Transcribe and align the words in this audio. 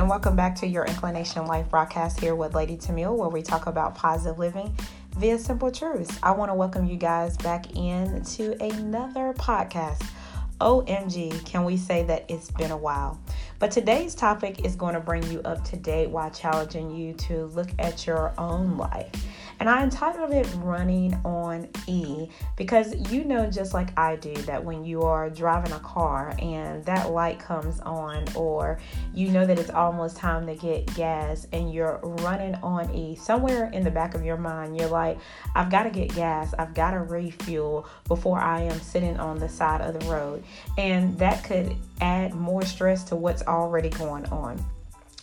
and 0.00 0.08
welcome 0.08 0.34
back 0.34 0.54
to 0.54 0.66
your 0.66 0.86
Inclination 0.86 1.44
Life 1.44 1.68
broadcast 1.68 2.20
here 2.20 2.34
with 2.34 2.54
Lady 2.54 2.78
Tamil, 2.78 3.14
where 3.14 3.28
we 3.28 3.42
talk 3.42 3.66
about 3.66 3.94
positive 3.94 4.38
living 4.38 4.74
via 5.18 5.38
simple 5.38 5.70
truths. 5.70 6.18
I 6.22 6.30
want 6.30 6.50
to 6.50 6.54
welcome 6.54 6.86
you 6.86 6.96
guys 6.96 7.36
back 7.36 7.76
in 7.76 8.22
to 8.22 8.52
another 8.64 9.34
podcast. 9.34 10.02
OMG, 10.58 11.44
can 11.44 11.66
we 11.66 11.76
say 11.76 12.02
that 12.04 12.24
it's 12.28 12.50
been 12.50 12.70
a 12.70 12.76
while? 12.78 13.20
But 13.58 13.72
today's 13.72 14.14
topic 14.14 14.64
is 14.64 14.74
going 14.74 14.94
to 14.94 15.00
bring 15.00 15.22
you 15.30 15.40
up 15.40 15.62
to 15.64 15.76
date 15.76 16.08
while 16.08 16.30
challenging 16.30 16.90
you 16.90 17.12
to 17.12 17.44
look 17.48 17.68
at 17.78 18.06
your 18.06 18.32
own 18.38 18.78
life 18.78 19.10
and 19.60 19.68
I 19.68 19.82
entitled 19.82 20.32
it 20.32 20.48
Running 20.56 21.14
on 21.24 21.68
E 21.86 22.28
because 22.56 22.94
you 23.12 23.24
know, 23.24 23.48
just 23.50 23.74
like 23.74 23.96
I 23.98 24.16
do, 24.16 24.34
that 24.42 24.64
when 24.64 24.84
you 24.84 25.02
are 25.02 25.28
driving 25.28 25.72
a 25.72 25.78
car 25.80 26.34
and 26.40 26.82
that 26.86 27.10
light 27.10 27.38
comes 27.38 27.78
on, 27.80 28.24
or 28.34 28.80
you 29.14 29.28
know 29.28 29.44
that 29.44 29.58
it's 29.58 29.70
almost 29.70 30.16
time 30.16 30.46
to 30.46 30.54
get 30.54 30.92
gas 30.94 31.46
and 31.52 31.72
you're 31.72 32.00
running 32.02 32.54
on 32.56 32.90
E, 32.94 33.14
somewhere 33.16 33.70
in 33.72 33.84
the 33.84 33.90
back 33.90 34.14
of 34.14 34.24
your 34.24 34.38
mind, 34.38 34.78
you're 34.78 34.88
like, 34.88 35.18
I've 35.54 35.70
got 35.70 35.82
to 35.82 35.90
get 35.90 36.14
gas, 36.14 36.54
I've 36.58 36.74
got 36.74 36.92
to 36.92 37.00
refuel 37.00 37.86
before 38.08 38.40
I 38.40 38.62
am 38.62 38.80
sitting 38.80 39.20
on 39.20 39.38
the 39.38 39.48
side 39.48 39.82
of 39.82 39.98
the 39.98 40.06
road. 40.06 40.42
And 40.78 41.18
that 41.18 41.44
could 41.44 41.76
add 42.00 42.32
more 42.34 42.62
stress 42.62 43.04
to 43.04 43.16
what's 43.16 43.42
already 43.42 43.90
going 43.90 44.24
on. 44.26 44.64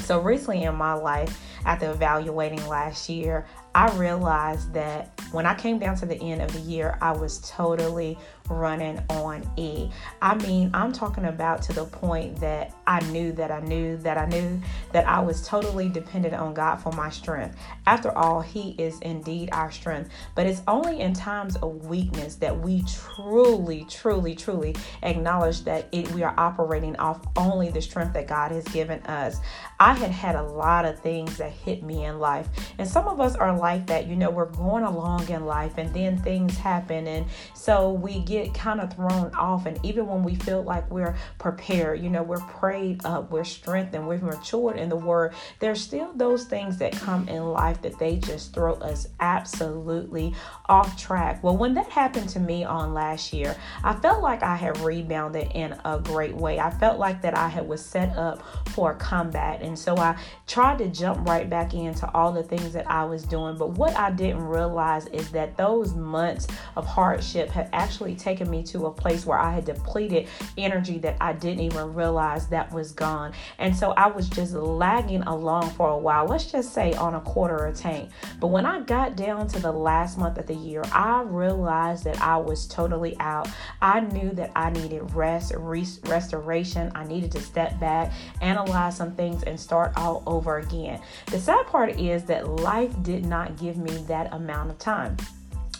So, 0.00 0.20
recently 0.20 0.64
in 0.64 0.74
my 0.74 0.92
life, 0.92 1.40
after 1.64 1.90
evaluating 1.90 2.66
last 2.68 3.08
year, 3.08 3.46
I 3.74 3.90
realized 3.96 4.72
that 4.74 5.18
when 5.32 5.46
I 5.46 5.54
came 5.54 5.78
down 5.78 5.96
to 5.96 6.06
the 6.06 6.16
end 6.16 6.42
of 6.42 6.52
the 6.52 6.60
year, 6.60 6.98
I 7.00 7.12
was 7.12 7.38
totally 7.50 8.18
running 8.48 9.02
on 9.08 9.48
E. 9.56 9.88
I 10.20 10.34
mean, 10.34 10.70
I'm 10.74 10.92
talking 10.92 11.24
about 11.24 11.62
to 11.62 11.72
the 11.72 11.84
point 11.84 12.40
that 12.40 12.74
I 12.86 13.00
knew 13.10 13.32
that 13.32 13.50
I 13.50 13.60
knew 13.60 13.96
that 13.98 14.18
I 14.18 14.26
knew 14.26 14.60
that 14.92 15.08
I 15.08 15.20
was 15.20 15.46
totally 15.46 15.88
dependent 15.88 16.34
on 16.34 16.52
God 16.52 16.76
for 16.76 16.92
my 16.92 17.10
strength. 17.10 17.56
After 17.86 18.16
all, 18.16 18.40
He 18.40 18.74
is 18.78 18.98
indeed 19.00 19.48
our 19.52 19.70
strength. 19.70 20.10
But 20.34 20.46
it's 20.46 20.62
only 20.68 21.00
in 21.00 21.14
times 21.14 21.56
of 21.56 21.86
weakness 21.86 22.36
that 22.36 22.58
we 22.58 22.82
truly, 22.82 23.86
truly, 23.88 24.34
truly 24.34 24.76
acknowledge 25.02 25.62
that 25.64 25.88
it, 25.92 26.10
we 26.12 26.22
are 26.22 26.34
operating 26.36 26.96
off 26.96 27.20
only 27.36 27.70
the 27.70 27.80
strength 27.80 28.12
that 28.14 28.26
God 28.26 28.52
has 28.52 28.64
given 28.64 29.00
us. 29.06 29.40
I 29.80 29.94
had 29.94 30.10
had 30.10 30.36
a 30.36 30.42
lot 30.42 30.84
of 30.84 31.00
things 31.00 31.38
that 31.38 31.52
hit 31.52 31.82
me 31.82 32.04
in 32.04 32.18
life, 32.18 32.48
and 32.78 32.86
some 32.86 33.06
of 33.06 33.20
us 33.20 33.36
are 33.36 33.56
like 33.56 33.86
that. 33.86 34.06
You 34.06 34.16
know, 34.16 34.30
we're 34.30 34.46
going 34.46 34.84
along 34.84 35.28
in 35.30 35.46
life, 35.46 35.78
and 35.78 35.92
then 35.94 36.18
things 36.18 36.56
happen, 36.56 37.06
and 37.06 37.26
so 37.54 37.92
we 37.92 38.20
get 38.20 38.33
get 38.34 38.54
kind 38.54 38.80
of 38.80 38.92
thrown 38.92 39.32
off. 39.34 39.66
And 39.66 39.78
even 39.84 40.06
when 40.06 40.22
we 40.22 40.34
feel 40.34 40.62
like 40.62 40.90
we're 40.90 41.16
prepared, 41.38 42.00
you 42.00 42.10
know, 42.10 42.22
we're 42.22 42.40
prayed 42.40 43.04
up, 43.04 43.30
we're 43.30 43.44
strengthened, 43.44 44.06
we've 44.08 44.22
matured 44.22 44.76
in 44.76 44.88
the 44.88 44.96
word, 44.96 45.34
there's 45.60 45.80
still 45.80 46.12
those 46.14 46.44
things 46.44 46.78
that 46.78 46.92
come 46.92 47.28
in 47.28 47.44
life 47.44 47.80
that 47.82 47.98
they 47.98 48.16
just 48.16 48.52
throw 48.52 48.74
us 48.74 49.08
absolutely 49.20 50.34
off 50.66 51.00
track. 51.00 51.42
Well, 51.42 51.56
when 51.56 51.74
that 51.74 51.88
happened 51.88 52.28
to 52.30 52.40
me 52.40 52.64
on 52.64 52.94
last 52.94 53.32
year, 53.32 53.56
I 53.82 53.94
felt 53.94 54.22
like 54.22 54.42
I 54.42 54.56
had 54.56 54.78
rebounded 54.80 55.52
in 55.54 55.78
a 55.84 56.00
great 56.00 56.34
way. 56.34 56.58
I 56.58 56.70
felt 56.70 56.98
like 56.98 57.22
that 57.22 57.36
I 57.36 57.48
had 57.48 57.68
was 57.68 57.84
set 57.84 58.16
up 58.16 58.42
for 58.70 58.92
a 58.92 58.94
comeback. 58.96 59.62
And 59.62 59.78
so 59.78 59.96
I 59.96 60.16
tried 60.46 60.78
to 60.78 60.88
jump 60.88 61.28
right 61.28 61.48
back 61.48 61.74
into 61.74 62.10
all 62.12 62.32
the 62.32 62.42
things 62.42 62.72
that 62.72 62.90
I 62.90 63.04
was 63.04 63.22
doing. 63.24 63.56
But 63.56 63.72
what 63.72 63.96
I 63.96 64.10
didn't 64.10 64.42
realize 64.42 65.06
is 65.08 65.30
that 65.32 65.56
those 65.56 65.94
months 65.94 66.46
of 66.76 66.86
hardship 66.86 67.50
had 67.50 67.68
actually 67.72 68.14
taken 68.24 68.50
me 68.50 68.62
to 68.64 68.86
a 68.86 68.90
place 68.90 69.26
where 69.26 69.38
I 69.38 69.52
had 69.52 69.66
depleted 69.66 70.26
energy 70.56 70.98
that 70.98 71.16
I 71.20 71.34
didn't 71.34 71.60
even 71.60 71.94
realize 71.94 72.48
that 72.48 72.72
was 72.72 72.92
gone. 72.92 73.32
And 73.58 73.76
so 73.76 73.92
I 73.92 74.08
was 74.08 74.28
just 74.28 74.54
lagging 74.54 75.22
along 75.22 75.70
for 75.70 75.90
a 75.90 75.98
while, 75.98 76.24
let's 76.26 76.50
just 76.50 76.72
say 76.72 76.94
on 76.94 77.14
a 77.14 77.20
quarter 77.20 77.66
of 77.66 77.74
a 77.74 77.76
tank. 77.76 78.10
But 78.40 78.48
when 78.48 78.66
I 78.66 78.80
got 78.80 79.16
down 79.16 79.46
to 79.48 79.60
the 79.60 79.72
last 79.72 80.18
month 80.18 80.38
of 80.38 80.46
the 80.46 80.54
year, 80.54 80.82
I 80.92 81.22
realized 81.22 82.04
that 82.04 82.20
I 82.20 82.36
was 82.38 82.66
totally 82.66 83.16
out. 83.20 83.48
I 83.82 84.00
knew 84.00 84.30
that 84.30 84.50
I 84.56 84.70
needed 84.70 85.14
rest, 85.14 85.52
restoration. 85.54 86.90
I 86.94 87.04
needed 87.04 87.30
to 87.32 87.40
step 87.40 87.78
back, 87.78 88.12
analyze 88.40 88.96
some 88.96 89.14
things, 89.14 89.42
and 89.42 89.58
start 89.60 89.92
all 89.96 90.22
over 90.26 90.58
again. 90.58 91.00
The 91.26 91.38
sad 91.38 91.66
part 91.66 92.00
is 92.00 92.24
that 92.24 92.48
life 92.48 92.94
did 93.02 93.26
not 93.26 93.58
give 93.58 93.76
me 93.76 93.92
that 94.08 94.32
amount 94.32 94.70
of 94.70 94.78
time. 94.78 95.16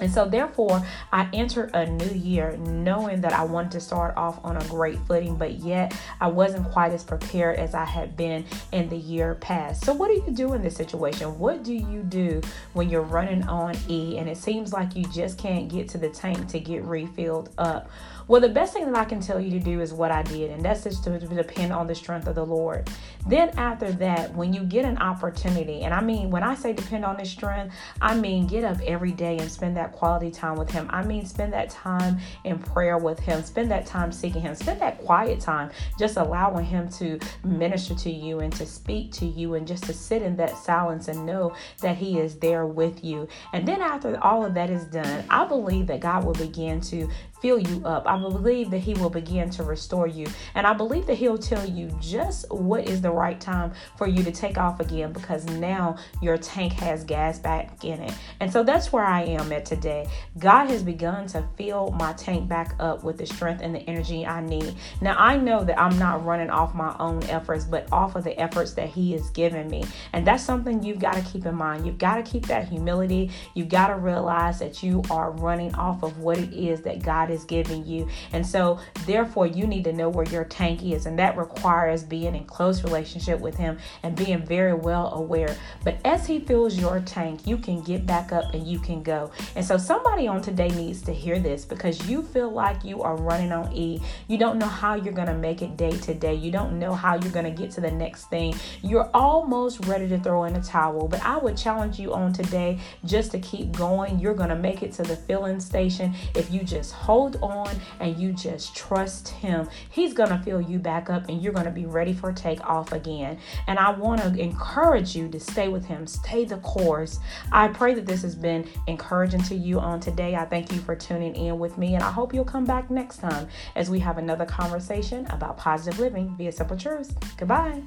And 0.00 0.12
so, 0.12 0.26
therefore, 0.26 0.84
I 1.12 1.28
entered 1.32 1.70
a 1.74 1.86
new 1.86 2.10
year 2.10 2.56
knowing 2.56 3.20
that 3.20 3.32
I 3.32 3.44
wanted 3.44 3.72
to 3.72 3.80
start 3.80 4.16
off 4.16 4.40
on 4.44 4.56
a 4.56 4.64
great 4.64 4.98
footing, 5.06 5.36
but 5.36 5.54
yet 5.54 5.94
I 6.20 6.28
wasn't 6.28 6.70
quite 6.70 6.92
as 6.92 7.04
prepared 7.04 7.58
as 7.58 7.74
I 7.74 7.84
had 7.84 8.16
been 8.16 8.44
in 8.72 8.88
the 8.88 8.96
year 8.96 9.36
past. 9.36 9.84
So, 9.84 9.92
what 9.92 10.08
do 10.08 10.14
you 10.14 10.32
do 10.34 10.52
in 10.54 10.62
this 10.62 10.76
situation? 10.76 11.38
What 11.38 11.62
do 11.62 11.72
you 11.72 12.02
do 12.02 12.40
when 12.72 12.88
you're 12.88 13.02
running 13.02 13.44
on 13.44 13.76
E 13.88 14.18
and 14.18 14.28
it 14.28 14.36
seems 14.36 14.72
like 14.72 14.96
you 14.96 15.04
just 15.04 15.38
can't 15.38 15.68
get 15.68 15.88
to 15.90 15.98
the 15.98 16.08
tank 16.08 16.48
to 16.48 16.60
get 16.60 16.82
refilled 16.84 17.50
up? 17.58 17.90
Well, 18.26 18.40
the 18.40 18.48
best 18.48 18.72
thing 18.72 18.90
that 18.90 18.98
I 18.98 19.04
can 19.04 19.20
tell 19.20 19.38
you 19.38 19.50
to 19.50 19.58
do 19.58 19.82
is 19.82 19.92
what 19.92 20.10
I 20.10 20.22
did, 20.22 20.50
and 20.50 20.64
that's 20.64 20.84
just 20.84 21.04
to 21.04 21.18
depend 21.18 21.72
on 21.72 21.86
the 21.86 21.94
strength 21.94 22.26
of 22.26 22.34
the 22.34 22.46
Lord. 22.46 22.88
Then, 23.26 23.50
after 23.58 23.92
that, 23.92 24.34
when 24.34 24.54
you 24.54 24.62
get 24.64 24.86
an 24.86 24.96
opportunity, 24.96 25.82
and 25.82 25.92
I 25.92 26.00
mean, 26.00 26.30
when 26.30 26.42
I 26.42 26.54
say 26.54 26.72
depend 26.72 27.04
on 27.04 27.18
His 27.18 27.30
strength, 27.30 27.74
I 28.00 28.14
mean 28.14 28.46
get 28.46 28.64
up 28.64 28.78
every 28.86 29.12
day 29.12 29.36
and 29.36 29.50
spend 29.50 29.76
that 29.76 29.92
quality 29.92 30.30
time 30.30 30.56
with 30.56 30.70
Him. 30.70 30.88
I 30.90 31.04
mean, 31.04 31.26
spend 31.26 31.52
that 31.52 31.68
time 31.68 32.18
in 32.44 32.58
prayer 32.58 32.96
with 32.96 33.18
Him, 33.18 33.42
spend 33.42 33.70
that 33.70 33.84
time 33.84 34.10
seeking 34.10 34.40
Him, 34.40 34.54
spend 34.54 34.80
that 34.80 34.98
quiet 35.04 35.40
time 35.40 35.70
just 35.98 36.16
allowing 36.16 36.64
Him 36.64 36.88
to 36.92 37.18
minister 37.44 37.94
to 37.94 38.10
you 38.10 38.40
and 38.40 38.52
to 38.54 38.64
speak 38.64 39.12
to 39.12 39.26
you, 39.26 39.54
and 39.54 39.66
just 39.66 39.84
to 39.84 39.92
sit 39.92 40.22
in 40.22 40.34
that 40.36 40.56
silence 40.56 41.08
and 41.08 41.26
know 41.26 41.54
that 41.82 41.98
He 41.98 42.18
is 42.18 42.38
there 42.38 42.64
with 42.66 43.04
you. 43.04 43.28
And 43.52 43.68
then, 43.68 43.82
after 43.82 44.18
all 44.24 44.46
of 44.46 44.54
that 44.54 44.70
is 44.70 44.84
done, 44.86 45.24
I 45.28 45.44
believe 45.44 45.86
that 45.88 46.00
God 46.00 46.24
will 46.24 46.32
begin 46.32 46.80
to 46.82 47.06
fill 47.40 47.58
you 47.58 47.82
up. 47.84 48.06
I 48.14 48.16
believe 48.16 48.70
that 48.70 48.78
He 48.78 48.94
will 48.94 49.10
begin 49.10 49.50
to 49.50 49.64
restore 49.64 50.06
you. 50.06 50.28
And 50.54 50.66
I 50.66 50.72
believe 50.72 51.06
that 51.06 51.14
He'll 51.16 51.36
tell 51.36 51.68
you 51.68 51.90
just 52.00 52.50
what 52.50 52.88
is 52.88 53.00
the 53.00 53.10
right 53.10 53.40
time 53.40 53.72
for 53.96 54.06
you 54.06 54.22
to 54.22 54.30
take 54.30 54.56
off 54.56 54.78
again 54.78 55.12
because 55.12 55.44
now 55.46 55.96
your 56.22 56.38
tank 56.38 56.74
has 56.74 57.02
gas 57.02 57.40
back 57.40 57.84
in 57.84 58.00
it. 58.00 58.14
And 58.38 58.52
so 58.52 58.62
that's 58.62 58.92
where 58.92 59.04
I 59.04 59.22
am 59.22 59.50
at 59.52 59.66
today. 59.66 60.06
God 60.38 60.66
has 60.66 60.82
begun 60.82 61.26
to 61.28 61.44
fill 61.56 61.90
my 61.90 62.12
tank 62.12 62.48
back 62.48 62.74
up 62.78 63.02
with 63.02 63.18
the 63.18 63.26
strength 63.26 63.62
and 63.62 63.74
the 63.74 63.80
energy 63.80 64.24
I 64.24 64.40
need. 64.40 64.76
Now, 65.00 65.16
I 65.18 65.36
know 65.36 65.64
that 65.64 65.80
I'm 65.80 65.98
not 65.98 66.24
running 66.24 66.50
off 66.50 66.72
my 66.72 66.94
own 67.00 67.24
efforts, 67.24 67.64
but 67.64 67.90
off 67.92 68.14
of 68.14 68.22
the 68.22 68.38
efforts 68.38 68.74
that 68.74 68.88
He 68.88 69.12
has 69.12 69.30
given 69.30 69.68
me. 69.68 69.84
And 70.12 70.24
that's 70.24 70.44
something 70.44 70.82
you've 70.84 71.00
got 71.00 71.14
to 71.14 71.22
keep 71.22 71.46
in 71.46 71.56
mind. 71.56 71.84
You've 71.84 71.98
got 71.98 72.16
to 72.16 72.22
keep 72.22 72.46
that 72.46 72.68
humility. 72.68 73.30
You've 73.54 73.68
got 73.68 73.88
to 73.88 73.96
realize 73.96 74.60
that 74.60 74.82
you 74.84 75.02
are 75.10 75.32
running 75.32 75.74
off 75.74 76.04
of 76.04 76.18
what 76.18 76.38
it 76.38 76.52
is 76.52 76.82
that 76.82 77.02
God 77.02 77.30
is 77.30 77.44
giving 77.44 77.84
you. 77.84 78.03
And 78.32 78.46
so, 78.46 78.78
therefore, 79.06 79.46
you 79.46 79.66
need 79.66 79.84
to 79.84 79.92
know 79.92 80.08
where 80.08 80.26
your 80.26 80.44
tank 80.44 80.82
is. 80.82 81.06
And 81.06 81.18
that 81.18 81.36
requires 81.36 82.02
being 82.02 82.34
in 82.34 82.44
close 82.44 82.84
relationship 82.84 83.40
with 83.40 83.56
Him 83.56 83.78
and 84.02 84.14
being 84.16 84.44
very 84.44 84.74
well 84.74 85.12
aware. 85.14 85.56
But 85.82 85.98
as 86.04 86.26
He 86.26 86.40
fills 86.40 86.78
your 86.78 87.00
tank, 87.00 87.46
you 87.46 87.58
can 87.58 87.82
get 87.82 88.06
back 88.06 88.32
up 88.32 88.54
and 88.54 88.66
you 88.66 88.78
can 88.78 89.02
go. 89.02 89.30
And 89.56 89.64
so, 89.64 89.76
somebody 89.76 90.26
on 90.26 90.42
today 90.42 90.68
needs 90.68 91.02
to 91.02 91.12
hear 91.12 91.38
this 91.38 91.64
because 91.64 92.08
you 92.08 92.22
feel 92.22 92.50
like 92.50 92.84
you 92.84 93.02
are 93.02 93.16
running 93.16 93.52
on 93.52 93.72
E. 93.72 94.00
You 94.28 94.38
don't 94.38 94.58
know 94.58 94.68
how 94.68 94.94
you're 94.94 95.14
going 95.14 95.28
to 95.28 95.34
make 95.34 95.62
it 95.62 95.76
day 95.76 95.90
to 95.90 96.14
day. 96.14 96.34
You 96.34 96.50
don't 96.50 96.78
know 96.78 96.94
how 96.94 97.16
you're 97.16 97.32
going 97.32 97.44
to 97.44 97.50
get 97.50 97.70
to 97.72 97.80
the 97.80 97.90
next 97.90 98.26
thing. 98.26 98.54
You're 98.82 99.10
almost 99.14 99.84
ready 99.86 100.08
to 100.08 100.18
throw 100.18 100.44
in 100.44 100.56
a 100.56 100.62
towel. 100.62 101.08
But 101.08 101.22
I 101.22 101.36
would 101.36 101.56
challenge 101.56 101.98
you 101.98 102.14
on 102.14 102.32
today 102.32 102.78
just 103.04 103.32
to 103.32 103.38
keep 103.40 103.72
going. 103.72 104.18
You're 104.18 104.34
going 104.34 104.50
to 104.50 104.56
make 104.56 104.82
it 104.82 104.92
to 104.92 105.02
the 105.02 105.16
filling 105.16 105.60
station 105.60 106.14
if 106.34 106.50
you 106.50 106.62
just 106.62 106.92
hold 106.92 107.14
hold 107.14 107.36
on 107.42 107.74
and 108.00 108.16
you 108.16 108.32
just 108.32 108.76
trust 108.76 109.28
Him, 109.28 109.68
He's 109.90 110.14
going 110.14 110.30
to 110.30 110.38
fill 110.38 110.60
you 110.60 110.78
back 110.78 111.10
up 111.10 111.28
and 111.28 111.42
you're 111.42 111.52
going 111.52 111.66
to 111.66 111.70
be 111.70 111.86
ready 111.86 112.12
for 112.12 112.32
takeoff 112.32 112.92
again. 112.92 113.38
And 113.66 113.78
I 113.78 113.90
want 113.90 114.20
to 114.22 114.38
encourage 114.40 115.14
you 115.16 115.28
to 115.28 115.40
stay 115.40 115.68
with 115.68 115.84
Him, 115.84 116.06
stay 116.06 116.44
the 116.44 116.58
course. 116.58 117.18
I 117.52 117.68
pray 117.68 117.94
that 117.94 118.06
this 118.06 118.22
has 118.22 118.34
been 118.34 118.68
encouraging 118.86 119.42
to 119.44 119.54
you 119.54 119.80
on 119.80 120.00
today. 120.00 120.34
I 120.34 120.44
thank 120.44 120.72
you 120.72 120.78
for 120.78 120.94
tuning 120.94 121.34
in 121.34 121.58
with 121.58 121.78
me, 121.78 121.94
and 121.94 122.02
I 122.02 122.10
hope 122.10 122.34
you'll 122.34 122.44
come 122.44 122.64
back 122.64 122.90
next 122.90 123.18
time 123.18 123.48
as 123.74 123.90
we 123.90 123.98
have 124.00 124.18
another 124.18 124.44
conversation 124.44 125.26
about 125.26 125.56
positive 125.56 125.98
living 125.98 126.34
via 126.36 126.52
simple 126.52 126.76
truths. 126.76 127.14
Goodbye. 127.36 127.82